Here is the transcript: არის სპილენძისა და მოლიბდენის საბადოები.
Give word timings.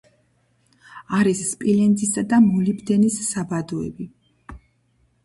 არის 1.17 1.41
სპილენძისა 1.49 2.23
და 2.31 2.39
მოლიბდენის 2.45 3.19
საბადოები. 3.27 4.09